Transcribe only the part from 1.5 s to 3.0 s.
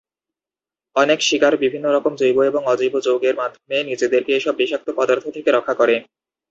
বিভিন্ন রকম জৈব এবং অজৈব